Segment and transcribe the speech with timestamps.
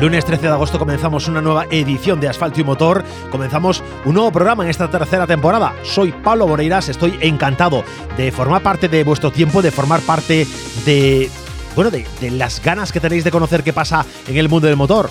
[0.00, 3.02] Lunes 13 de agosto comenzamos una nueva edición de Asfalto y Motor.
[3.30, 5.74] Comenzamos un nuevo programa en esta tercera temporada.
[5.84, 7.82] Soy Pablo Moreiras, estoy encantado
[8.18, 10.46] de formar parte de vuestro tiempo, de formar parte
[10.84, 11.30] de.
[11.74, 14.76] Bueno, de, de las ganas que tenéis de conocer qué pasa en el mundo del
[14.76, 15.10] motor.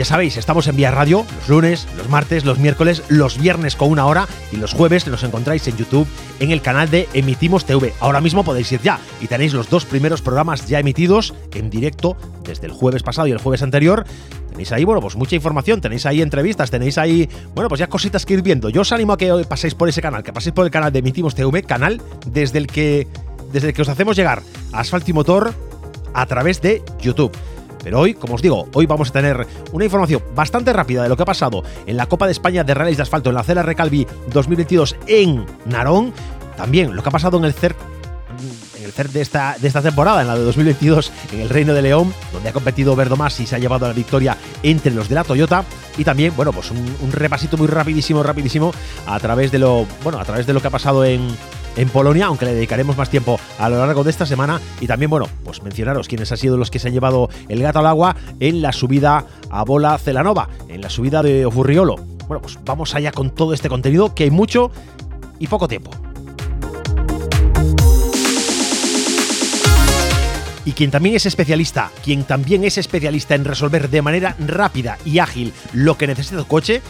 [0.00, 3.90] Ya sabéis, estamos en Vía Radio los lunes, los martes, los miércoles, los viernes con
[3.90, 6.08] una hora y los jueves nos encontráis en YouTube
[6.38, 7.92] en el canal de Emitimos TV.
[8.00, 12.16] Ahora mismo podéis ir ya y tenéis los dos primeros programas ya emitidos en directo
[12.44, 14.06] desde el jueves pasado y el jueves anterior.
[14.48, 18.24] Tenéis ahí, bueno, pues mucha información, tenéis ahí entrevistas, tenéis ahí, bueno, pues ya cositas
[18.24, 18.70] que ir viendo.
[18.70, 21.00] Yo os animo a que paséis por ese canal, que paséis por el canal de
[21.00, 23.06] Emitimos TV, canal desde el que,
[23.52, 25.52] desde el que os hacemos llegar a Asfalto y Motor
[26.14, 27.36] a través de YouTube.
[27.82, 31.16] Pero hoy, como os digo, hoy vamos a tener una información bastante rápida de lo
[31.16, 33.62] que ha pasado en la Copa de España de Rallys de Asfalto en la Cela
[33.62, 36.12] Recalvi 2022 en Narón.
[36.56, 37.76] También lo que ha pasado en el CERC
[38.78, 41.74] en el CERC de esta, de esta temporada, en la de 2022, en el Reino
[41.74, 45.14] de León, donde ha competido Verdomás y se ha llevado la victoria entre los de
[45.14, 45.64] la Toyota.
[45.98, 48.72] Y también, bueno, pues un, un repasito muy rapidísimo, rapidísimo,
[49.06, 51.28] a través de lo, bueno, a través de lo que ha pasado en,
[51.76, 54.60] en Polonia, aunque le dedicaremos más tiempo a lo largo de esta semana.
[54.80, 57.78] Y también, bueno, pues mencionaros quiénes han sido los que se han llevado el gato
[57.78, 61.96] al agua en la subida a Bola Celanova, en la subida de Ofurriolo.
[62.28, 64.70] Bueno, pues vamos allá con todo este contenido, que hay mucho
[65.38, 65.90] y poco tiempo.
[70.64, 75.18] Y quien también es especialista, quien también es especialista en resolver de manera rápida y
[75.18, 76.82] ágil lo que necesita tu coche,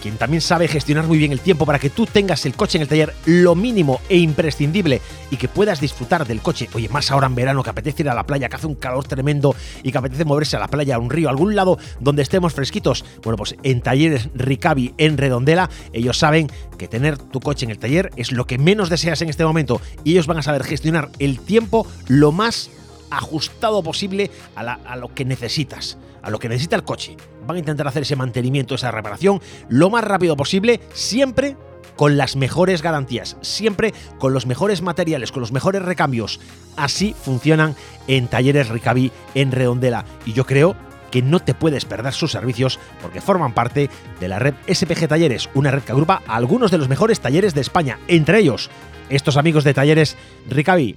[0.00, 2.82] quien también sabe gestionar muy bien el tiempo para que tú tengas el coche en
[2.82, 6.68] el taller lo mínimo e imprescindible y que puedas disfrutar del coche.
[6.74, 9.06] Oye, más ahora en verano que apetece ir a la playa, que hace un calor
[9.06, 12.22] tremendo y que apetece moverse a la playa, a un río, a algún lado donde
[12.22, 13.04] estemos fresquitos.
[13.22, 17.78] Bueno, pues en talleres Ricavi en Redondela, ellos saben que tener tu coche en el
[17.78, 21.10] taller es lo que menos deseas en este momento y ellos van a saber gestionar
[21.18, 22.70] el tiempo lo más
[23.10, 27.16] ajustado posible a, a, lo que necesitas, a lo que necesita el coche.
[27.46, 31.56] Van a intentar hacer ese mantenimiento, esa reparación lo más rápido posible, siempre
[31.96, 36.40] con las mejores garantías, siempre con los mejores materiales, con los mejores recambios.
[36.76, 37.74] Así funcionan
[38.06, 40.04] en Talleres Ricavi en Redondela.
[40.26, 40.76] Y yo creo
[41.10, 43.88] que no te puedes perder sus servicios porque forman parte
[44.20, 47.62] de la red SPG Talleres, una red que agrupa algunos de los mejores talleres de
[47.62, 48.70] España, entre ellos
[49.08, 50.16] estos amigos de Talleres
[50.48, 50.96] Ricavi.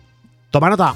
[0.52, 0.96] Toma nota.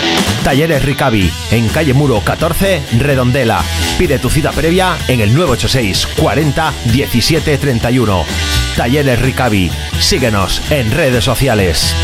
[0.43, 3.63] Talleres Ricavi, en calle Muro 14, Redondela.
[3.97, 8.25] Pide tu cita previa en el 986 40 17 31.
[8.75, 9.71] Talleres Ricavi.
[9.99, 11.95] Síguenos en redes sociales.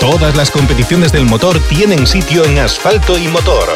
[0.00, 3.66] Todas las competiciones del motor tienen sitio en asfalto y motor.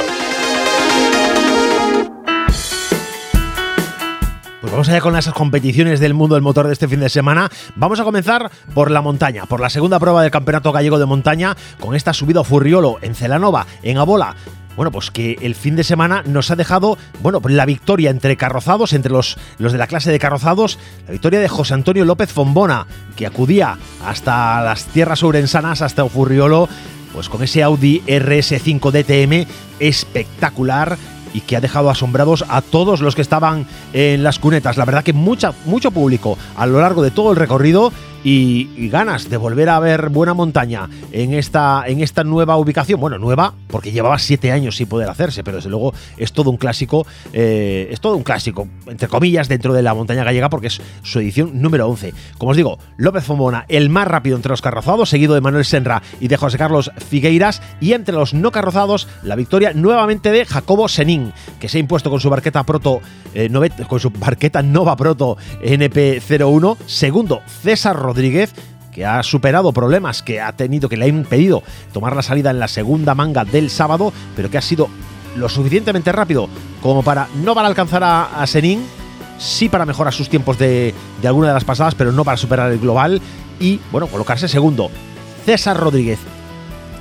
[4.80, 7.50] Vamos allá con las competiciones del mundo del motor de este fin de semana.
[7.76, 11.54] Vamos a comenzar por la montaña, por la segunda prueba del Campeonato Gallego de Montaña,
[11.78, 14.36] con esta subida a Furriolo en Celanova, en Abola.
[14.76, 18.94] Bueno, pues que el fin de semana nos ha dejado, bueno, la victoria entre carrozados,
[18.94, 22.86] entre los, los de la clase de carrozados, la victoria de José Antonio López Fombona,
[23.16, 23.76] que acudía
[24.06, 26.70] hasta las tierras ourensanas, hasta Furriolo,
[27.12, 29.46] pues con ese Audi RS5 DTM
[29.78, 30.96] espectacular
[31.34, 34.76] y que ha dejado asombrados a todos los que estaban en las cunetas.
[34.76, 37.92] La verdad que mucha, mucho público a lo largo de todo el recorrido
[38.24, 43.00] y, ganas de volver a ver buena montaña en esta, en esta nueva ubicación.
[43.00, 46.56] Bueno, nueva porque llevaba siete años sin poder hacerse, pero desde luego es todo un
[46.56, 50.80] clásico, eh, es todo un clásico, entre comillas, dentro de la montaña gallega porque es
[51.02, 52.12] su edición número 11.
[52.38, 56.02] Como os digo, López Fomona, el más rápido entre los carrozados, seguido de Manuel Senra
[56.20, 60.88] y de José Carlos Figueiras, y entre los no carrozados, la victoria nuevamente de Jacobo
[60.88, 61.19] Senín,
[61.58, 63.00] que se ha impuesto con su barqueta Proto,
[63.34, 63.50] eh,
[63.88, 68.52] con su barqueta Nova Proto NP01, segundo César Rodríguez,
[68.92, 71.62] que ha superado problemas que ha tenido, que le han impedido
[71.92, 74.88] tomar la salida en la segunda manga del sábado, pero que ha sido
[75.36, 76.48] lo suficientemente rápido
[76.82, 78.84] como para no para alcanzar a, a Senin,
[79.38, 82.70] sí para mejorar sus tiempos de, de alguna de las pasadas, pero no para superar
[82.72, 83.20] el global
[83.58, 84.90] y, bueno, colocarse segundo.
[85.44, 86.18] César Rodríguez,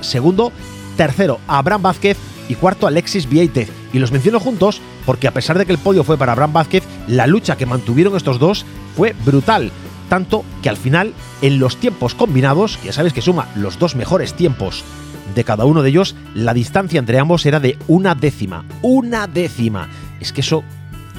[0.00, 0.52] segundo,
[0.96, 2.16] tercero, Abraham Vázquez
[2.50, 3.70] y cuarto, Alexis Vieitez.
[3.92, 6.82] Y los menciono juntos porque a pesar de que el podio fue para Abraham Vázquez,
[7.06, 8.66] la lucha que mantuvieron estos dos
[8.96, 9.70] fue brutal.
[10.08, 14.34] Tanto que al final, en los tiempos combinados, ya sabéis que suma los dos mejores
[14.34, 14.82] tiempos
[15.32, 18.64] de cada uno de ellos, la distancia entre ambos era de una décima.
[18.82, 19.88] Una décima.
[20.18, 20.64] Es que eso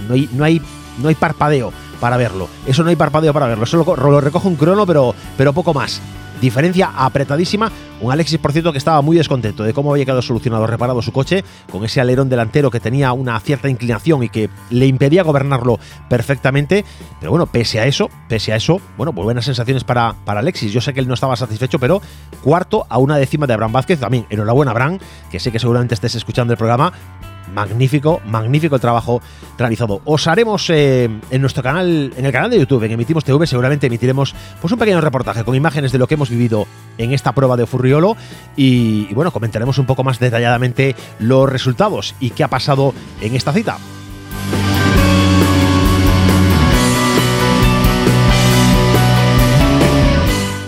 [0.10, 0.62] no hay, no hay,
[1.01, 2.50] no hay parpadeo para verlo.
[2.66, 3.63] Eso no hay parpadeo para verlo.
[3.63, 6.01] Eso lo, lo recoge un crono, pero, pero poco más.
[6.42, 7.72] Diferencia apretadísima.
[8.02, 11.12] Un Alexis, por cierto, que estaba muy descontento de cómo había quedado solucionado, reparado su
[11.12, 15.80] coche, con ese alerón delantero que tenía una cierta inclinación y que le impedía gobernarlo
[16.10, 16.84] perfectamente.
[17.20, 20.74] Pero bueno, pese a eso, pese a eso, bueno, pues buenas sensaciones para, para Alexis.
[20.74, 22.02] Yo sé que él no estaba satisfecho, pero
[22.44, 24.00] cuarto a una décima de Abraham Vázquez.
[24.00, 24.98] También, enhorabuena, Abraham,
[25.30, 26.92] que sé que seguramente estés escuchando el programa
[27.54, 29.22] magnífico, magnífico el trabajo
[29.58, 30.02] realizado.
[30.06, 33.88] Os haremos eh, en nuestro canal, en el canal de YouTube, en Emitimos TV, seguramente
[33.88, 36.68] emitiremos pues un pequeño reportaje con imágenes de lo que hemos vivido
[36.98, 38.16] en esta prueba de Furriolo
[38.56, 43.36] y, y bueno, comentaremos un poco más detalladamente los resultados y qué ha pasado en
[43.36, 43.78] esta cita.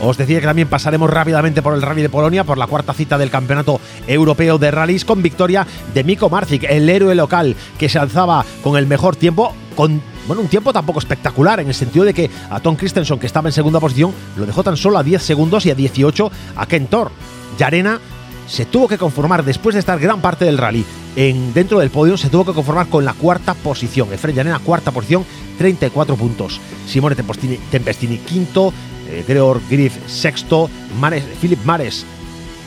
[0.06, 3.18] Os decía que también pasaremos rápidamente por el Rally de Polonia, por la cuarta cita
[3.18, 8.00] del Campeonato Europeo de Rallys, con victoria de Miko Marzik, el héroe local que se
[8.00, 12.14] alzaba con el mejor tiempo, con bueno, un tiempo tampoco espectacular, en el sentido de
[12.14, 15.24] que a Tom Christensen, que estaba en segunda posición, lo dejó tan solo a 10
[15.24, 17.10] segundos y a 18 a Ken Thor.
[17.58, 18.02] Yarena
[18.46, 20.84] se tuvo que conformar, después de estar gran parte del rally
[21.16, 24.12] en, dentro del podio, se tuvo que conformar con la cuarta posición.
[24.12, 25.24] Efren Yarena, cuarta posición,
[25.58, 26.60] 34 puntos.
[26.88, 28.74] Simone Tempestini quinto,
[29.20, 30.70] eh, Griff sexto,
[31.00, 32.06] Mares, Philip Mares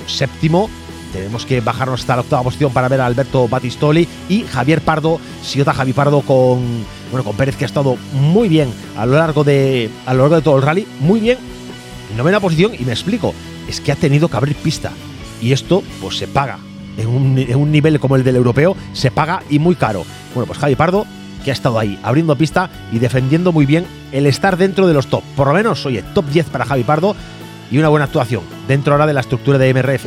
[0.06, 0.69] séptimo.
[1.12, 5.19] Tenemos que bajarnos hasta la octava posición para ver a Alberto Batistoli y Javier Pardo,
[5.43, 9.43] Siota Javi Pardo con, bueno, con Pérez que ha estado muy bien a lo largo
[9.43, 11.38] de, a lo largo de todo el rally, muy bien.
[12.10, 13.34] En novena posición y me explico,
[13.66, 14.93] es que ha tenido que abrir pista
[15.40, 16.58] y esto pues se paga.
[16.98, 20.04] En un, en un nivel como el del europeo se paga y muy caro.
[20.34, 21.06] Bueno, pues Javi Pardo
[21.44, 25.06] que ha estado ahí abriendo pista y defendiendo muy bien el estar dentro de los
[25.08, 25.23] top.
[25.37, 27.17] Por lo menos, oye, top 10 para Javi Pardo
[27.70, 30.06] y una buena actuación dentro ahora de la estructura de MRF.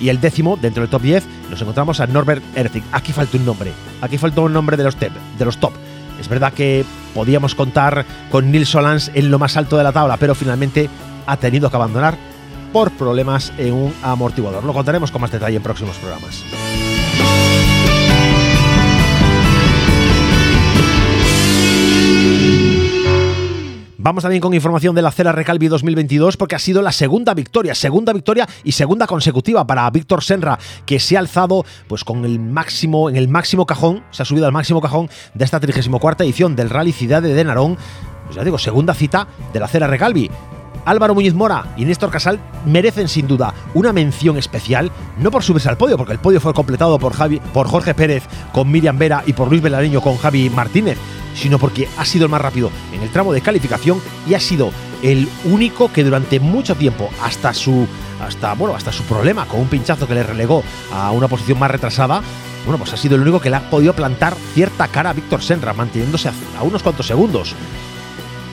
[0.00, 2.82] Y el décimo, dentro del top 10, nos encontramos a Norbert Erzig.
[2.92, 3.72] Aquí falta un nombre.
[4.00, 5.72] Aquí falta un nombre de los, top, de los top.
[6.20, 6.84] Es verdad que
[7.14, 10.88] podíamos contar con Nils Solans en lo más alto de la tabla, pero finalmente
[11.26, 12.16] ha tenido que abandonar
[12.72, 14.64] por problemas en un amortiguador.
[14.64, 16.44] Lo contaremos con más detalle en próximos programas.
[24.02, 27.72] Vamos también con información de la Cera Recalvi 2022 porque ha sido la segunda victoria,
[27.72, 32.40] segunda victoria y segunda consecutiva para Víctor Senra, que se ha alzado pues con el
[32.40, 36.56] máximo en el máximo cajón, se ha subido al máximo cajón de esta 34 edición
[36.56, 37.78] del Rally Ciudad de Narón.
[38.24, 40.28] Pues ya digo, segunda cita de la Cera Recalvi.
[40.84, 45.68] Álvaro Muñiz Mora y Néstor Casal merecen sin duda una mención especial, no por subirse
[45.68, 49.22] al podio, porque el podio fue completado por, Javi, por Jorge Pérez con Miriam Vera
[49.26, 50.98] y por Luis Belareño con Javi Martínez,
[51.34, 54.70] sino porque ha sido el más rápido en el tramo de calificación y ha sido
[55.02, 57.86] el único que durante mucho tiempo, hasta su,
[58.20, 60.62] hasta, bueno, hasta su problema con un pinchazo que le relegó
[60.92, 62.22] a una posición más retrasada,
[62.64, 65.42] bueno, pues ha sido el único que le ha podido plantar cierta cara a Víctor
[65.42, 67.54] Senra, manteniéndose a unos cuantos segundos.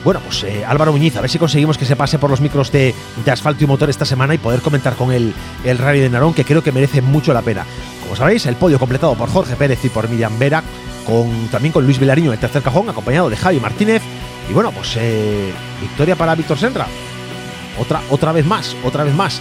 [0.04, 2.72] Bueno, pues eh, Álvaro Muñiz, a ver si conseguimos que se pase por los micros
[2.72, 2.94] de,
[3.30, 6.44] asfalto y motor esta semana y poder comentar con él el Rally de Narón, que
[6.44, 7.66] creo que merece mucho la pena.
[8.02, 10.62] Como sabéis, el podio completado por Jorge Pérez y por Miriam Vera,
[11.06, 14.02] con, también con Luis Vilariño en tercer cajón, acompañado de Javi Martínez.
[14.48, 15.52] Y bueno, pues eh,
[15.82, 16.86] victoria para Víctor Senra.
[17.78, 19.40] Otra, otra vez más, otra vez más.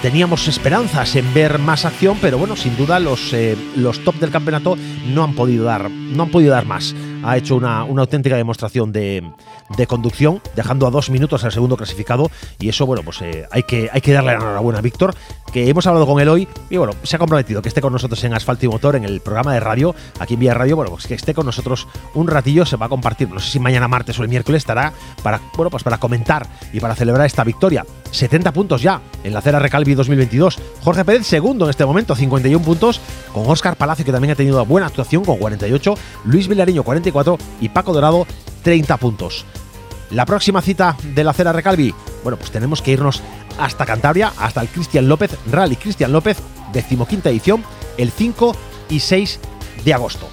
[0.00, 4.30] Teníamos esperanzas en ver más acción, pero bueno, sin duda los, eh, los top del
[4.30, 4.76] campeonato
[5.06, 8.92] no han podido dar, no han podido dar más ha hecho una, una auténtica demostración
[8.92, 9.30] de,
[9.76, 12.30] de, conducción, dejando a dos minutos al segundo clasificado.
[12.58, 15.14] Y eso, bueno, pues eh, hay, que, hay que darle la enhorabuena a Víctor,
[15.52, 16.48] que hemos hablado con él hoy.
[16.70, 19.20] Y bueno, se ha comprometido que esté con nosotros en Asfalto y Motor, en el
[19.20, 20.76] programa de radio, aquí en Vía Radio.
[20.76, 23.28] Bueno, pues que esté con nosotros un ratillo, se va a compartir.
[23.28, 26.80] No sé si mañana martes o el miércoles estará para, bueno, pues para comentar y
[26.80, 27.84] para celebrar esta victoria.
[28.10, 30.58] 70 puntos ya en la Cera Recalvi 2022.
[30.82, 33.00] Jorge Pérez, segundo en este momento, 51 puntos,
[33.32, 35.94] con Óscar Palacio, que también ha tenido buena actuación con 48.
[36.24, 37.11] Luis Vilariño, 44
[37.60, 38.26] y Paco Dorado
[38.62, 39.44] 30 puntos.
[40.10, 43.22] La próxima cita de la Cera Recalvi, bueno, pues tenemos que irnos
[43.58, 46.38] hasta Cantabria, hasta el Cristian López, Rally Cristian López,
[46.72, 47.64] decimoquinta edición,
[47.96, 48.54] el 5
[48.90, 49.40] y 6
[49.84, 50.28] de agosto.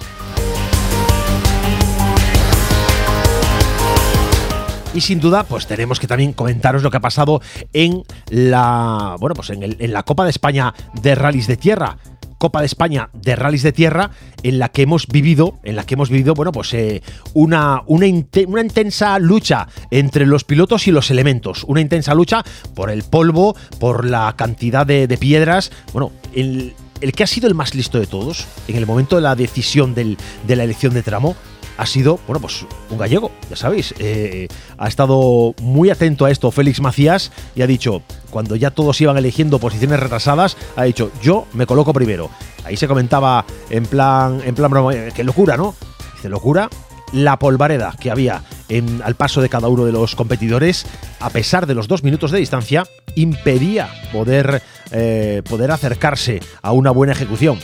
[4.92, 7.40] Y sin duda, pues tenemos que también comentaros lo que ha pasado
[7.72, 11.96] en la, bueno, pues en, en la Copa de España de Rallys de Tierra
[12.40, 15.92] Copa de España de rallies de tierra en la que hemos vivido, en la que
[15.92, 17.02] hemos vivido, bueno, pues eh,
[17.34, 18.06] una, una,
[18.46, 22.42] una, intensa lucha entre los pilotos y los elementos, una intensa lucha
[22.74, 26.72] por el polvo, por la cantidad de, piedras, bueno, el,
[27.14, 30.16] que ha sido el más listo de todos en el momento de la decisión de
[30.48, 31.36] la elección de tramo
[31.80, 33.94] ha sido, bueno, pues un gallego, ya sabéis.
[33.98, 39.00] Eh, ha estado muy atento a esto Félix Macías y ha dicho, cuando ya todos
[39.00, 42.28] iban eligiendo posiciones retrasadas, ha dicho, yo me coloco primero.
[42.64, 45.74] Ahí se comentaba en plan, en plan broma, qué locura, ¿no?
[46.16, 46.68] Dice, locura,
[47.14, 50.84] la polvareda que había en, al paso de cada uno de los competidores,
[51.18, 52.84] a pesar de los dos minutos de distancia,
[53.14, 54.60] impedía poder,
[54.90, 57.58] eh, poder acercarse a una buena ejecución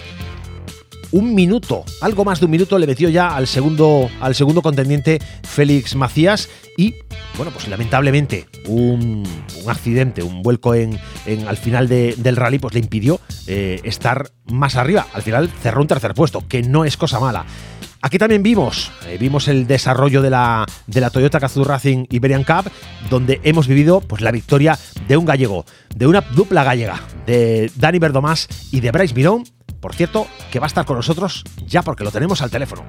[1.13, 5.19] un minuto, algo más de un minuto le metió ya al segundo, al segundo contendiente
[5.43, 6.95] Félix Macías y
[7.37, 9.23] bueno, pues lamentablemente un,
[9.67, 10.99] accidente, un vuelco en,
[11.47, 15.07] al final del rally pues le impidió eh, estar más arriba.
[15.13, 17.45] Al final cerró un tercer puesto, que no es cosa mala.
[18.03, 22.45] Aquí también vimos, eh, vimos el desarrollo de la, de la Toyota Gazoo Racing Iberian
[22.45, 22.71] Cup,
[23.11, 27.99] donde hemos vivido pues, la victoria de un gallego, de una dupla gallega, de Dani
[27.99, 29.45] Verdomás y de Bryce Mirón,
[29.81, 32.83] por cierto, que va a estar con nosotros ya porque lo tenemos al teléfono.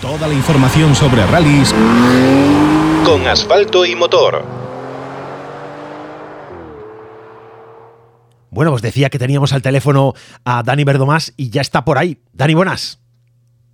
[0.00, 1.72] Toda la información sobre rallies
[3.04, 4.44] con asfalto y motor.
[8.50, 10.12] Bueno, os decía que teníamos al teléfono
[10.44, 12.18] a Dani Verdomás y ya está por ahí.
[12.32, 13.00] Dani, buenas.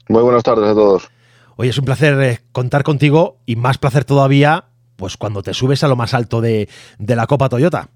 [0.09, 1.09] Muy buenas tardes a todos.
[1.57, 5.83] Hoy es un placer eh, contar contigo y más placer todavía, pues cuando te subes
[5.83, 7.89] a lo más alto de, de la Copa Toyota.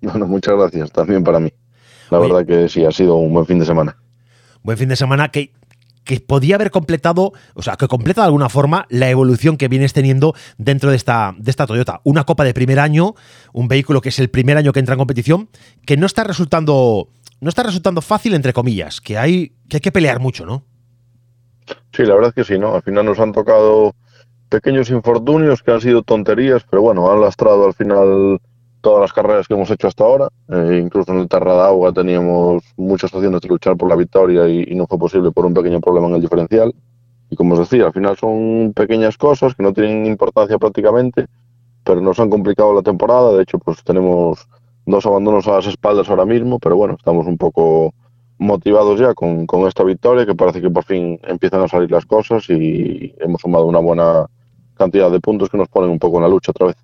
[0.00, 1.52] Bueno, muchas gracias, también para mí.
[2.10, 3.96] La verdad que sí, ha sido un buen fin de semana.
[4.62, 5.52] Buen fin de semana que,
[6.04, 9.92] que podía haber completado, o sea, que completa de alguna forma la evolución que vienes
[9.92, 12.00] teniendo dentro de esta, de esta Toyota.
[12.04, 13.14] Una copa de primer año,
[13.52, 15.48] un vehículo que es el primer año que entra en competición,
[15.86, 17.08] que no está resultando,
[17.40, 20.64] no está resultando fácil, entre comillas, que hay, que hay que pelear mucho, ¿no?
[21.92, 22.74] Sí, la verdad es que sí, ¿no?
[22.74, 23.94] Al final nos han tocado
[24.48, 28.40] pequeños infortunios que han sido tonterías, pero bueno, han lastrado al final
[28.80, 30.28] todas las carreras que hemos hecho hasta ahora.
[30.48, 34.86] Eh, incluso en el Agua teníamos muchas opciones de luchar por la victoria y, no
[34.86, 36.74] fue posible por un pequeño problema en el diferencial.
[37.30, 41.26] Y como os decía, al final son pequeñas cosas que no tienen importancia prácticamente,
[41.84, 43.32] pero nos han complicado la temporada.
[43.34, 44.48] De hecho, pues tenemos
[44.86, 47.94] dos abandonos a las espaldas ahora mismo, pero bueno, estamos un poco
[48.38, 52.06] motivados ya con, con esta victoria, que parece que por fin empiezan a salir las
[52.06, 54.26] cosas y hemos sumado una buena
[54.74, 56.76] cantidad de puntos que nos ponen un poco en la lucha otra vez.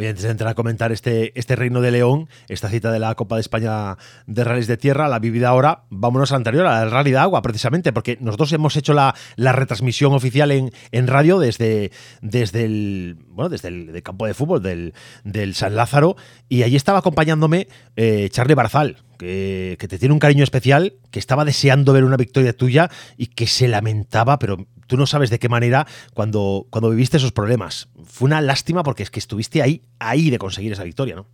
[0.00, 3.14] Oye, antes de entrar a comentar este, este Reino de León, esta cita de la
[3.16, 6.90] Copa de España de Rallys de Tierra, la vivida ahora, vámonos a la anterior, al
[6.90, 11.38] Rally de Agua, precisamente, porque nosotros hemos hecho la, la retransmisión oficial en, en radio
[11.38, 11.92] desde,
[12.22, 16.16] desde el bueno, desde el campo de fútbol del, del, San Lázaro,
[16.48, 21.44] y allí estaba acompañándome eh, Charlie Barzal, que, te tiene un cariño especial, que estaba
[21.44, 25.50] deseando ver una victoria tuya y que se lamentaba, pero tú no sabes de qué
[25.50, 27.90] manera cuando, cuando viviste esos problemas.
[28.04, 31.26] Fue una lástima porque es que estuviste ahí, ahí de conseguir esa victoria, ¿no?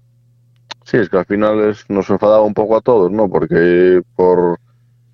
[0.84, 3.28] Sí, es que al final nos enfadaba un poco a todos, ¿no?
[3.28, 4.58] Porque por,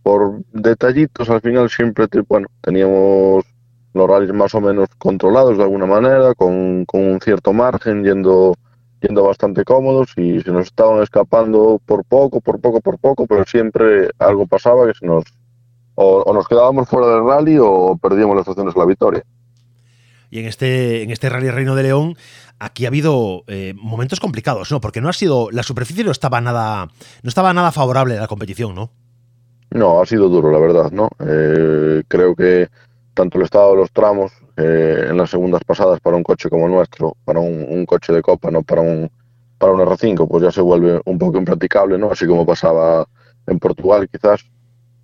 [0.02, 3.44] por detallitos al final siempre, bueno, teníamos
[3.92, 8.54] los rallies más o menos controlados de alguna manera, con, con un cierto margen, yendo
[9.02, 13.44] yendo bastante cómodos y se nos estaban escapando por poco, por poco, por poco, pero
[13.44, 15.24] siempre algo pasaba que se nos
[15.94, 19.24] o, nos quedábamos fuera del rally o perdíamos las opciones de la victoria.
[20.30, 22.16] Y en este, en este Rally Reino de León,
[22.58, 24.80] aquí ha habido eh, momentos complicados, ¿no?
[24.80, 25.50] Porque no ha sido.
[25.50, 26.88] La superficie no estaba nada.
[27.22, 28.90] No estaba nada favorable a la competición, ¿no?
[29.72, 31.10] No, ha sido duro, la verdad, ¿no?
[31.20, 32.68] Eh, creo que
[33.14, 36.68] tanto el estado de los tramos eh, en las segundas pasadas para un coche como
[36.68, 39.10] nuestro, para un, coche de copa, no para un
[39.58, 42.10] para un R5, pues ya se vuelve un poco impracticable, ¿no?
[42.10, 43.06] Así como pasaba
[43.46, 44.44] en Portugal, quizás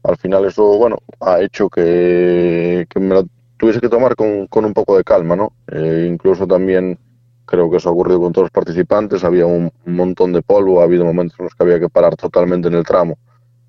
[0.03, 3.25] al final eso, bueno, ha hecho que, me lo
[3.57, 5.53] tuviese que tomar con, un poco de calma, ¿no?
[5.71, 6.99] Eh, incluso también
[7.45, 10.85] creo que eso ha ocurrido con todos los participantes, había un, montón de polvo, ha
[10.85, 13.17] habido momentos en los que había que parar totalmente en el tramo,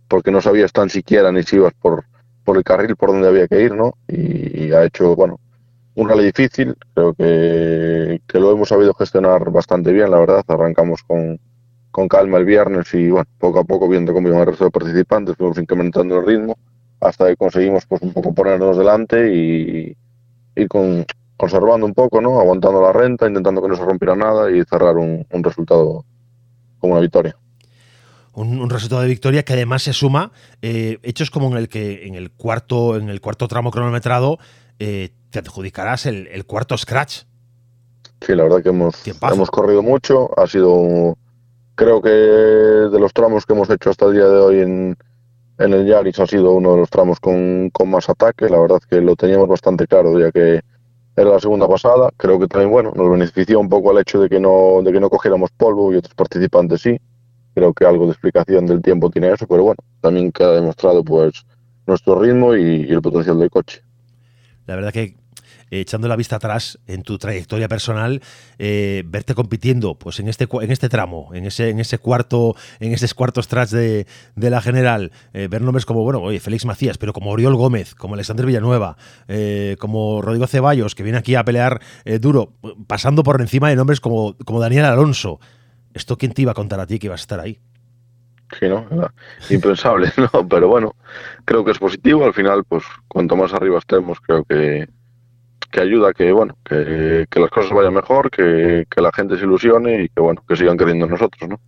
[0.07, 2.05] porque no sabías tan siquiera ni si ibas por,
[2.49, 3.93] por el carril por donde había que ir, ¿no?
[4.07, 5.39] Y, ha hecho, bueno,
[5.93, 11.39] un rally difícil, creo que, lo hemos sabido gestionar bastante bien, la verdad, arrancamos con,
[11.91, 14.71] con calma el viernes y bueno, poco a poco viendo cómo iban el resto de
[14.71, 16.57] participantes, fuimos incrementando el ritmo
[17.01, 19.95] hasta que conseguimos pues un poco ponernos delante y
[20.55, 21.05] ir con,
[21.37, 22.39] conservando un poco, ¿no?
[22.39, 26.03] Aguantando la renta, intentando que no se rompiera nada y cerrar un, resultado
[26.79, 27.35] como una victoria.
[28.33, 30.31] Un, resultado de victoria que además se suma
[30.61, 34.37] eh, hechos como en el que en el cuarto en el cuarto tramo cronometrado
[34.79, 37.23] eh, te adjudicarás el, el, cuarto scratch.
[38.21, 41.17] Sí, la verdad que hemos, hemos corrido mucho, ha sido
[41.75, 44.97] creo que de los tramos que hemos hecho hasta el día de hoy en,
[45.59, 48.49] en el Yaris ha sido uno de los tramos con, con más ataque.
[48.49, 50.61] La verdad que lo teníamos bastante claro, ya que
[51.15, 52.11] era la segunda pasada.
[52.17, 54.99] Creo que también, bueno, nos benefició un poco el hecho de que no, de que
[54.99, 56.99] no cogiéramos polvo y otros participantes sí.
[57.59, 61.45] Creo que algo de explicación del tiempo tiene eso, pero bueno, también queda demostrado pues
[61.85, 63.81] nuestro ritmo y el potencial del coche.
[64.65, 65.17] La verdad que
[65.71, 68.21] echando la vista atrás en tu trayectoria personal,
[68.57, 72.93] eh, verte compitiendo pues en este en este tramo, en ese en ese cuarto, en
[72.93, 77.11] esos cuartos tracks de, la general, eh, ver nombres como bueno, oye, Félix Macías, pero
[77.11, 78.95] como Oriol Gómez, como Alexander Villanueva,
[79.27, 81.81] eh, como Rodrigo Ceballos, que viene aquí a pelear
[82.21, 82.53] duro,
[82.87, 85.41] pasando por encima de nombres como, como Daniel Alonso.
[85.99, 87.59] ¿Esto quién te iba a contar a ti que ibas a estar ahí?
[88.57, 88.87] Sí, ¿no?
[89.49, 90.47] Impensable, ¿no?
[90.47, 90.95] Pero bueno,
[91.43, 92.23] creo que es positivo.
[92.23, 94.87] Al final, pues cuanto más arriba estemos, creo que,
[95.69, 100.09] que ayuda que, bueno, que, las cosas vayan mejor, que, la gente se ilusione y
[100.09, 101.59] que, bueno, que sigan creyendo en nosotros, ¿no?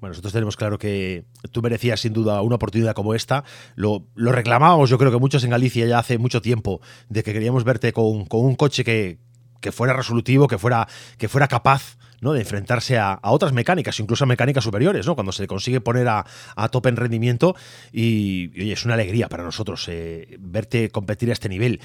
[0.00, 3.44] Bueno, nosotros tenemos claro que tú merecías sin duda una oportunidad como esta.
[3.74, 6.80] Lo, lo reclamábamos, yo creo que muchos en Galicia ya hace mucho tiempo,
[7.10, 9.18] de que queríamos verte con, con un coche que,
[9.60, 12.32] que fuera resolutivo, que fuera, que fuera capaz ¿no?
[12.32, 15.14] de enfrentarse a, otras mecánicas, incluso a mecánicas superiores, ¿no?
[15.14, 17.56] cuando se consigue poner a, a tope en rendimiento.
[17.92, 21.80] Y, oye, es una alegría para nosotros eh, verte competir a este nivel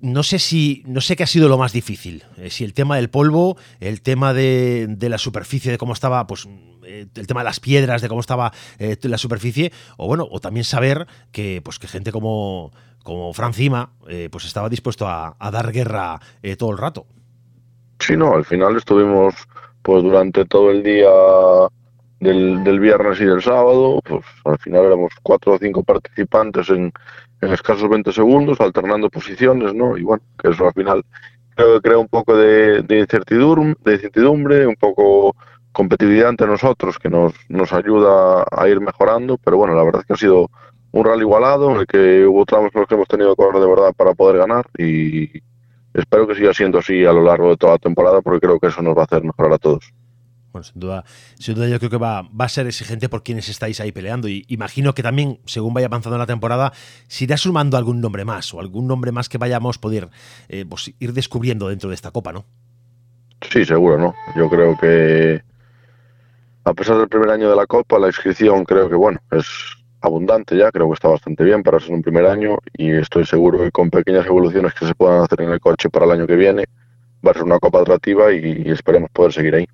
[0.00, 0.82] no sé si.
[0.86, 2.24] No sé qué ha sido lo más difícil.
[2.36, 6.46] Eh, si el tema del polvo, el tema de, la superficie, de cómo estaba, pues.
[6.86, 10.64] Eh, el tema de las piedras, de cómo estaba la superficie, o bueno, o también
[10.64, 13.94] saber que, pues, que gente como, como Francima,
[14.30, 16.20] pues estaba dispuesto a, dar guerra
[16.58, 17.06] todo el rato.
[18.06, 19.34] Sí, no, al final estuvimos,
[19.80, 21.08] pues durante todo el día
[22.20, 26.92] del, del viernes y del sábado, pues al final éramos cuatro o cinco participantes en,
[27.40, 29.96] en escasos 20 segundos, alternando posiciones, ¿no?
[29.96, 31.02] Y bueno, que eso al final
[31.54, 35.34] creo que crea un poco de, incertidumbre, de incertidumbre, un poco
[35.72, 40.06] competitividad entre nosotros que nos, nos ayuda a ir mejorando, pero bueno, la verdad es
[40.06, 40.50] que ha sido
[40.92, 43.68] un rally igualado en el que hubo tramos los que hemos tenido que correr de
[43.68, 45.40] verdad para poder ganar y
[45.94, 48.66] espero que siga siendo así a lo largo de toda la temporada porque creo que
[48.66, 49.92] eso nos va a hacer mejorar a todos.
[50.52, 51.04] Bueno, sin duda,
[51.36, 54.28] sin duda yo creo que va, va a ser exigente por quienes estáis ahí peleando.
[54.28, 56.72] Y imagino que también, según vaya avanzando la temporada,
[57.08, 60.10] se irá sumando algún nombre más o algún nombre más que vayamos a poder
[60.48, 62.44] eh, pues, ir descubriendo dentro de esta copa, ¿no?
[63.50, 64.14] Sí, seguro, ¿no?
[64.36, 65.42] Yo creo que
[66.64, 69.46] a pesar del primer año de la copa, la inscripción creo que, bueno, es
[70.04, 73.58] abundante ya, creo que está bastante bien para ser un primer año y estoy seguro
[73.58, 76.36] que con pequeñas evoluciones que se puedan hacer en el coche para el año que
[76.36, 76.64] viene,
[77.26, 79.66] va a ser una copa atractiva y esperemos poder seguir ahí.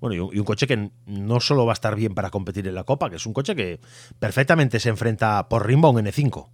[0.00, 2.84] Bueno, y un, coche que no solo va a estar bien para competir en la
[2.84, 3.80] Copa, que es un coche que
[4.18, 6.46] perfectamente se enfrenta por rimbo a un N5.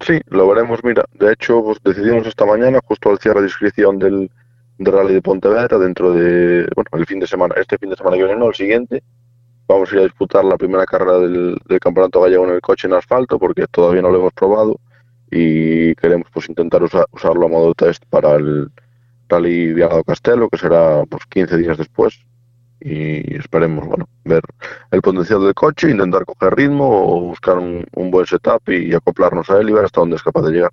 [0.00, 0.82] Sí, lo veremos.
[0.82, 4.30] Mira, de hecho, pues, decidimos esta mañana, justo al cierre de inscripción del,
[4.78, 8.24] Rally de Pontevedra, dentro de, bueno, el fin de semana, este fin de semana que
[8.24, 9.02] viene, no, el siguiente,
[9.66, 12.94] vamos a ir a disputar la primera carrera del, Campeonato Gallego en el coche en
[12.94, 14.80] asfalto, porque todavía no lo hemos probado
[15.30, 18.70] y queremos pues intentar usarlo a modo test para el
[19.28, 22.24] Rally Viagado Castelo, que será pues 15 días después
[22.80, 24.42] y esperemos bueno ver
[24.90, 29.58] el potencial del coche, intentar coger ritmo o buscar un, buen setup y, acoplarnos a
[29.58, 30.70] él y ver hasta dónde es capaz de llegar.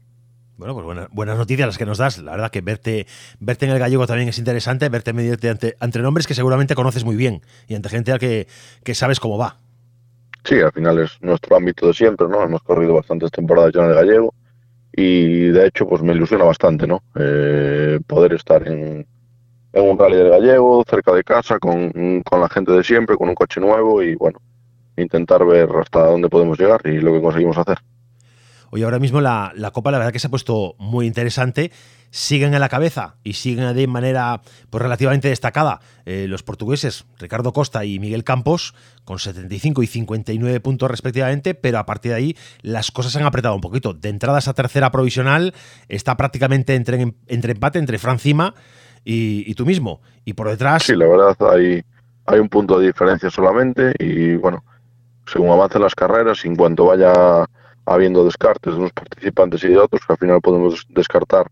[0.62, 2.20] Bueno, pues buenas, noticias las que nos das.
[2.20, 3.08] La verdad que verte,
[3.40, 7.16] verte en el gallego también es interesante, verte medirte ante, nombres que seguramente conoces muy
[7.16, 8.46] bien y ante gente que,
[8.84, 9.58] que sabes cómo va.
[10.44, 12.44] Sí, al final es nuestro ámbito de siempre, ¿no?
[12.44, 14.36] Hemos corrido bastantes temporadas ya en el gallego
[14.94, 17.02] y de hecho pues me ilusiona bastante, ¿no?
[17.16, 19.08] Eh, poder estar en,
[19.74, 21.92] en un rally del gallego, cerca de casa, con,
[22.32, 24.40] la gente de siempre, con un coche nuevo y bueno,
[24.96, 27.80] intentar ver hasta dónde podemos llegar y lo que conseguimos hacer.
[28.74, 31.72] Hoy ahora mismo la, Copa la verdad que se ha puesto muy interesante.
[32.10, 37.54] Siguen a la cabeza y siguen de manera pues, relativamente destacada eh, los portugueses Ricardo
[37.54, 42.38] Costa y Miguel Campos con 75 y 59 puntos respectivamente, pero a partir de ahí
[42.62, 43.94] las cosas han apretado un poquito.
[43.94, 45.54] De entrada esa tercera provisional
[45.90, 48.56] está prácticamente entre, entre empate entre Francima
[49.04, 50.02] y, tú mismo.
[50.24, 50.84] Y por detrás...
[50.84, 51.82] Sí, la verdad hay,
[52.26, 54.64] hay un punto de diferencia solamente y bueno,
[55.26, 57.46] según avancen las carreras, en cuanto vaya
[57.94, 61.48] habiendo descartes de unos participantes y de otros, que al final podemos descartar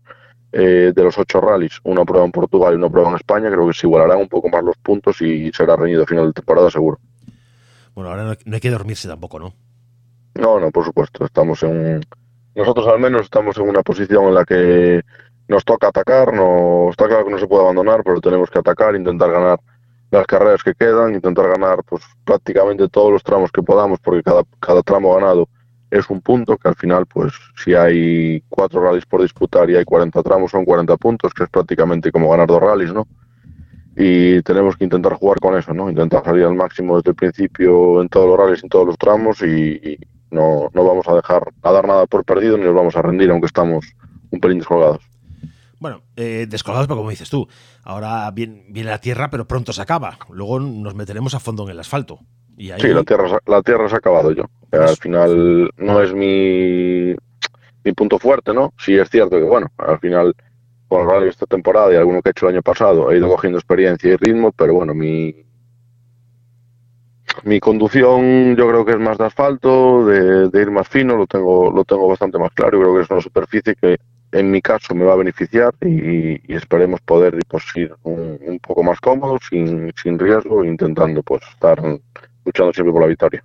[0.52, 3.66] eh, de los ocho rallies, una prueba en Portugal y una prueba en España, creo
[3.68, 6.70] que se igualarán un poco más los puntos y será reñido a final de temporada
[6.70, 6.98] seguro.
[7.94, 9.52] Bueno, ahora no hay que dormirse tampoco, ¿no?
[10.34, 11.24] No, no, por supuesto.
[11.24, 12.00] Estamos en...
[12.54, 15.02] Nosotros al menos estamos en una posición en la que
[15.48, 18.94] nos toca atacar, no, está claro que no se puede abandonar, pero tenemos que atacar,
[18.94, 19.60] intentar ganar
[20.10, 24.42] las carreras que quedan, intentar ganar pues prácticamente todos los tramos que podamos, porque cada,
[24.58, 25.48] cada tramo ganado
[25.90, 29.84] es un punto, que al final, pues si hay cuatro rallies por disputar y hay
[29.84, 33.06] 40 tramos, son 40 puntos, que es prácticamente como ganar dos rallies, ¿no?
[33.96, 35.90] y tenemos que intentar jugar con eso, ¿no?
[35.90, 39.42] Intentar salir al máximo desde el principio en todos los rallies, en todos los tramos
[39.42, 39.98] y,
[40.30, 43.30] no, no, vamos a dejar a dar nada por perdido ni nos vamos a rendir
[43.30, 43.84] aunque estamos
[44.30, 45.02] un pelín descolgados.
[45.80, 47.48] Bueno, eh, descolgados, pero como dices tú,
[47.82, 50.18] ahora viene, viene, la tierra, pero pronto se acaba.
[50.30, 52.20] Luego nos meteremos a fondo en el asfalto.
[52.60, 54.44] Y Sí, la tierra, la tierra se ha acabado yo.
[54.70, 57.14] al final no es mi,
[57.82, 58.74] mi punto fuerte, ¿no?
[58.78, 60.34] Sí es cierto que, bueno, al final
[60.86, 63.58] con el esta temporada y alguno que he hecho el año pasado, he ido cogiendo
[63.58, 65.34] experiencia y ritmo, pero bueno, mi,
[67.44, 71.70] mi conducción yo creo que es más de asfalto, de, ir más fino, lo tengo,
[71.70, 72.76] lo tengo bastante más claro.
[72.76, 73.96] Yo creo que es una superficie que
[74.32, 79.00] en mi caso me va a beneficiar y, esperemos poder pues, ir un, poco más
[79.00, 81.80] cómodo, sin, sin riesgo, intentando pues estar
[82.50, 83.44] luchando siempre por la victoria.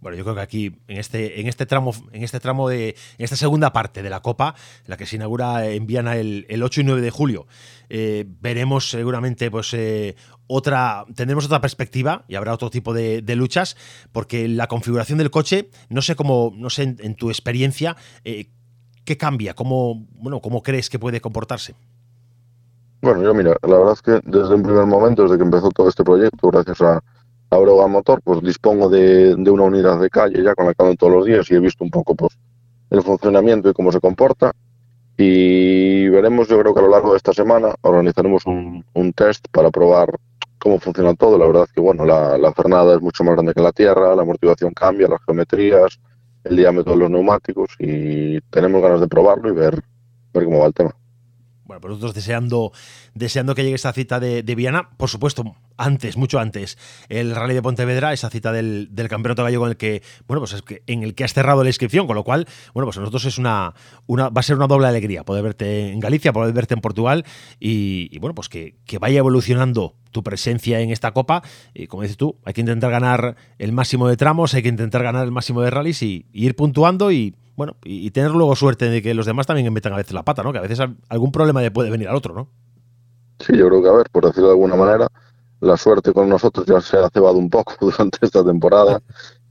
[0.00, 2.90] Bueno, yo creo que aquí, en este, en este tramo, en este tramo de.
[3.18, 4.54] En esta segunda parte de la Copa,
[4.86, 7.46] la que se inaugura en Viana el, 8 y 9 de julio,
[7.88, 10.14] eh, veremos seguramente, pues, eh,
[10.46, 11.04] otra.
[11.16, 13.76] Tendremos otra perspectiva y habrá otro tipo de, luchas,
[14.12, 18.50] porque la configuración del coche, no sé cómo, no sé en, tu experiencia, eh,
[19.04, 19.54] ¿qué cambia?
[19.54, 21.74] ¿Cómo, bueno, ¿Cómo crees que puede comportarse?
[23.00, 25.88] Bueno, yo mira, la verdad es que desde un primer momento, desde que empezó todo
[25.88, 27.02] este proyecto, gracias a
[27.50, 31.12] Ahora Motor, pues dispongo de, una unidad de calle ya con la que ando todos
[31.12, 32.36] los días y he visto un poco pues
[32.90, 34.52] el funcionamiento y cómo se comporta.
[35.16, 38.84] Y veremos, yo creo que a lo largo de esta semana organizaremos un,
[39.14, 40.10] test para probar
[40.58, 41.38] cómo funciona todo.
[41.38, 44.14] La verdad es que bueno, la, la frenada es mucho más grande que la tierra,
[44.14, 45.98] la amortiguación cambia, las geometrías,
[46.44, 49.82] el diámetro de los neumáticos y tenemos ganas de probarlo y ver,
[50.32, 50.94] ver cómo va el tema.
[51.64, 52.72] Bueno, pues nosotros deseando,
[53.14, 55.44] deseando que llegue esta cita de, de, Viana, por supuesto,
[55.78, 56.76] antes, mucho antes,
[57.08, 60.52] el Rally de Pontevedra, esa cita del, del campeonato gallego en el que, bueno, pues
[60.52, 63.00] es que, en el que has cerrado la inscripción, con lo cual, bueno, pues a
[63.00, 63.74] nosotros es una,
[64.06, 67.24] una, va a ser una doble alegría poder verte en Galicia, poder verte en Portugal
[67.58, 71.42] y, bueno, pues que, que, vaya evolucionando tu presencia en esta copa.
[71.72, 75.02] Y como dices tú, hay que intentar ganar el máximo de tramos, hay que intentar
[75.02, 79.02] ganar el máximo de rallies y ir puntuando y bueno, y, tener luego suerte de
[79.02, 80.52] que los demás también metan a veces la pata, ¿no?
[80.52, 82.48] Que a veces algún problema le puede venir al otro, ¿no?
[83.40, 85.08] Sí, yo creo que, a ver, por decirlo de alguna manera,
[85.60, 89.00] la suerte con nosotros ya se ha cebado un poco durante esta temporada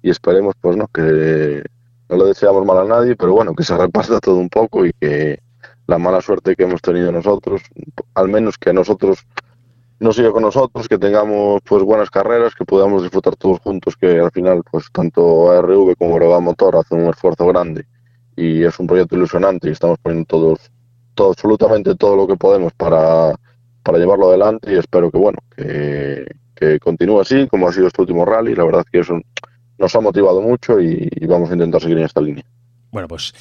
[0.01, 0.87] y esperemos, pues, ¿no?
[0.87, 1.63] Que
[2.09, 4.93] no le deseamos mal a nadie, pero bueno, que se reparta todo un poco y
[4.93, 5.41] que
[5.87, 7.61] la mala suerte que hemos tenido nosotros,
[8.13, 9.25] al menos que nosotros
[9.99, 14.19] no siga con nosotros, que tengamos pues buenas carreras, que podamos disfrutar todos juntos, que
[14.19, 17.87] al final pues tanto ARV como Broga Motor hacen un esfuerzo grande
[18.35, 20.71] y es un proyecto ilusionante y estamos poniendo todos,
[21.15, 23.33] todo, absolutamente todo lo que podemos para,
[23.87, 28.01] para llevarlo adelante y espero que bueno, que, que continúe así como ha sido este
[28.01, 29.17] último rally, la verdad que eso
[29.77, 32.43] nos ha motivado mucho y, vamos a intentar seguir en esta línea.
[32.91, 33.33] Bueno, pues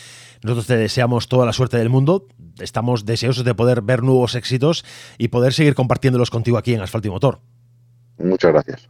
[0.44, 2.28] nosotros te deseamos toda la suerte del mundo,
[2.60, 4.84] estamos deseosos de poder ver nuevos éxitos
[5.18, 7.40] y poder seguir compartiéndolos contigo aquí en Asfalto y Motor.
[8.18, 8.88] Muchas gracias.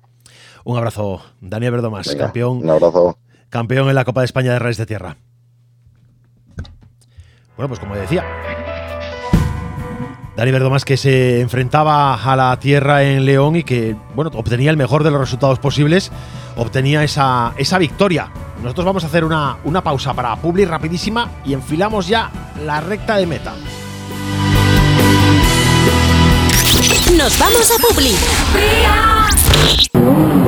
[0.62, 2.58] Un abrazo, Daniel Verdomas, campeón.
[2.58, 3.16] Un abrazo.
[3.48, 5.16] Campeón en la Copa de España de Reyes de Tierra.
[7.56, 8.26] Bueno, pues como decía,
[10.36, 14.76] Dani Verdomás que se enfrentaba a la tierra en León y que, bueno, obtenía el
[14.76, 16.12] mejor de los resultados posibles,
[16.56, 18.28] obtenía esa, esa victoria.
[18.62, 22.30] Nosotros vamos a hacer una, una pausa para Publi rapidísima y enfilamos ya
[22.64, 23.54] la recta de meta.
[27.16, 28.14] Nos vamos a Publi.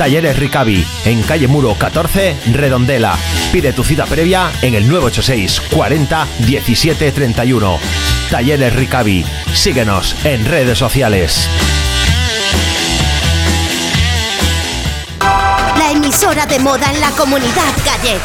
[0.00, 3.18] Talleres Ricavi, en calle Muro 14, Redondela.
[3.52, 7.78] Pide tu cita previa en el 986 40 17 31.
[8.30, 9.26] Talleres Ricavi.
[9.52, 11.50] Síguenos en redes sociales.
[15.20, 18.20] La emisora de moda en la comunidad gallega.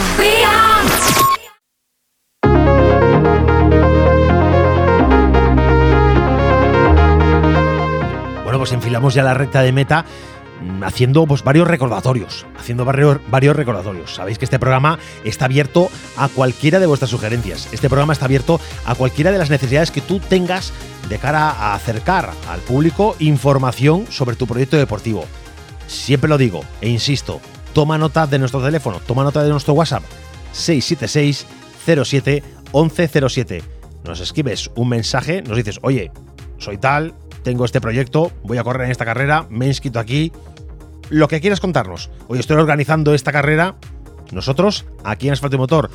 [8.45, 10.05] Bueno, pues enfilamos ya la recta de meta
[10.83, 14.15] haciendo pues, varios recordatorios, haciendo varios, varios recordatorios.
[14.15, 17.69] Sabéis que este programa está abierto a cualquiera de vuestras sugerencias.
[17.71, 20.73] Este programa está abierto a cualquiera de las necesidades que tú tengas
[21.09, 25.25] de cara a acercar al público información sobre tu proyecto deportivo.
[25.87, 27.39] Siempre lo digo e insisto,
[27.73, 30.03] toma nota de nuestro teléfono, toma nota de nuestro WhatsApp
[30.51, 31.45] 676
[31.85, 33.63] 07 1107.
[34.03, 36.11] Nos escribes un mensaje, nos dices, oye,
[36.57, 37.13] soy tal,
[37.45, 40.31] tengo este proyecto, voy a correr en esta carrera, me he inscrito aquí,
[41.11, 42.09] lo que quieras contarnos.
[42.27, 43.75] Hoy estoy organizando esta carrera.
[44.31, 45.91] Nosotros, aquí en Asfalto y Motor,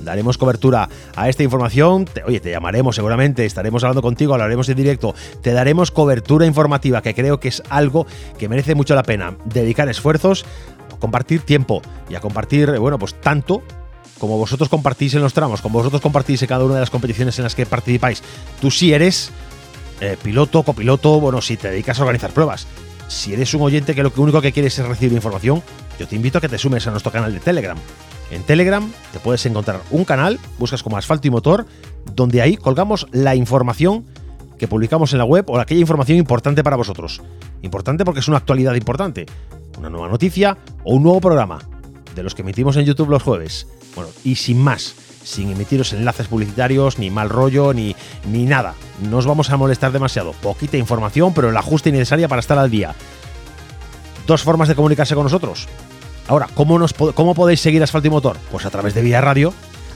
[0.00, 2.06] daremos cobertura a esta información.
[2.26, 7.14] oye, te llamaremos seguramente, estaremos hablando contigo, hablaremos en directo, te daremos cobertura informativa, que
[7.14, 8.06] creo que es algo
[8.38, 9.36] que merece mucho la pena.
[9.44, 10.46] Dedicar esfuerzos,
[11.00, 13.62] compartir tiempo y a compartir, bueno, pues tanto
[14.18, 17.38] como vosotros compartís en los tramos, como vosotros compartís en cada una de las competiciones
[17.38, 18.22] en las que participáis.
[18.58, 19.30] Tú sí eres
[20.00, 22.66] eh, piloto, copiloto, bueno, si te dedicas a organizar pruebas.
[23.08, 25.62] Si eres un oyente que lo único que quieres es recibir información,
[25.98, 27.76] yo te invito a que te sumes a nuestro canal de Telegram.
[28.30, 31.66] En Telegram te puedes encontrar un canal, buscas como asfalto y motor,
[32.14, 34.04] donde ahí colgamos la información
[34.58, 37.22] que publicamos en la web o aquella información importante para vosotros.
[37.62, 39.26] Importante porque es una actualidad importante.
[39.78, 41.60] Una nueva noticia o un nuevo programa,
[42.14, 43.66] de los que emitimos en YouTube los jueves.
[43.94, 47.96] Bueno, y sin más, sin emitiros enlaces publicitarios, ni mal rollo, ni,
[48.30, 48.74] ni nada.
[49.02, 50.32] No os vamos a molestar demasiado.
[50.34, 52.94] Poquita información, pero la justa y necesaria para estar al día.
[54.26, 55.66] Dos formas de comunicarse con nosotros.
[56.28, 58.36] Ahora, ¿cómo, nos, ¿cómo podéis seguir Asfalto y Motor?
[58.50, 59.52] Pues a través de Vía Radio,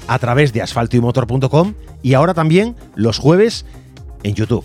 [0.08, 3.64] a través de asfaltoymotor.com y ahora también los jueves
[4.22, 4.64] en YouTube.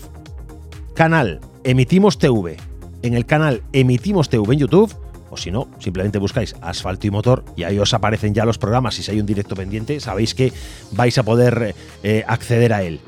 [0.94, 2.56] Canal Emitimos TV.
[3.02, 4.94] En el canal Emitimos TV en YouTube
[5.34, 8.94] o si no, simplemente buscáis asfalto y motor y ahí os aparecen ya los programas.
[8.94, 10.52] Si hay un directo pendiente, sabéis que
[10.92, 13.00] vais a poder eh, acceder a él.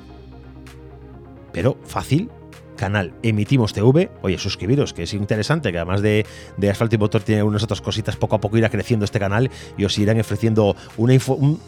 [1.52, 2.28] Pero fácil,
[2.76, 4.10] canal Emitimos TV.
[4.22, 7.80] Oye, suscribiros, que es interesante, que además de, de, Asfalto y Motor tiene unas otras
[7.80, 11.14] cositas, poco a poco irá creciendo este canal y os irán ofreciendo una,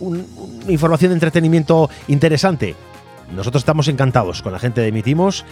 [0.01, 0.23] una
[0.69, 2.75] información de entretenimiento interesante.
[3.35, 5.45] Nosotros estamos encantados con la gente de Emitimos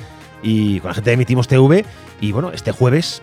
[0.43, 1.85] y con la gente de Emitimos TV.
[2.21, 3.23] Y bueno, este jueves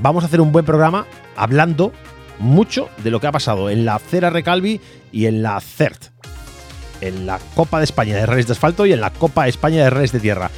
[0.00, 1.92] vamos a hacer un buen programa hablando
[2.38, 4.80] mucho de lo que ha pasado en la Cera Recalvi
[5.12, 6.06] y en la CERT,
[7.00, 9.90] en la Copa de España de Reyes de Asfalto y en la Copa España de
[9.90, 10.50] Reyes de Tierra.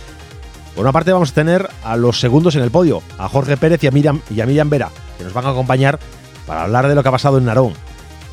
[0.75, 3.83] Por una parte vamos a tener a los segundos en el podio, a Jorge Pérez
[3.85, 5.99] y a Miriam, y a Miriam Vera, que nos van a acompañar
[6.47, 7.75] para hablar de lo que ha pasado en Narón.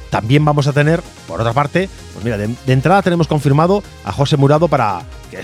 [0.09, 4.37] También vamos a tener, por otra parte, pues mira, de, entrada tenemos confirmado a José
[4.37, 5.39] Murado para, que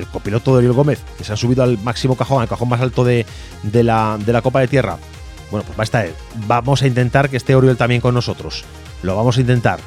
[0.00, 2.80] el copiloto de Oriol Gómez, que se ha subido al máximo cajón, al cajón más
[2.80, 3.24] alto de,
[3.72, 4.98] la, de la Copa de Tierra.
[5.50, 6.08] Bueno, pues va a estar
[6.46, 8.64] Vamos a intentar que esté Oriol también con nosotros.
[9.02, 9.80] Lo vamos a intentar.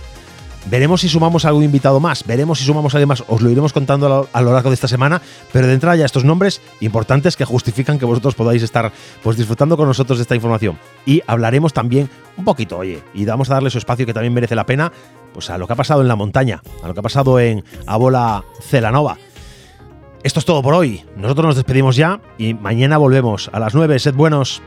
[0.65, 3.73] Veremos si sumamos algún invitado más, veremos si sumamos a alguien más, os lo iremos
[3.73, 5.21] contando a lo, largo de esta semana,
[5.51, 9.75] pero de entrada ya estos nombres importantes que justifican que vosotros podáis estar pues disfrutando
[9.75, 10.79] con nosotros de esta información.
[11.05, 14.55] Y hablaremos también un poquito, oye, y vamos a darle su espacio que también merece
[14.55, 14.93] la pena,
[15.33, 17.65] pues a lo que ha pasado en la montaña, a lo que ha pasado en
[17.85, 19.17] Abola Celanova.
[20.23, 21.03] Esto es todo por hoy.
[21.17, 23.99] Nosotros nos despedimos ya y mañana volvemos a las 9.
[23.99, 24.61] Sed buenos.